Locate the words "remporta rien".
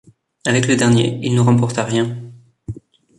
1.41-2.17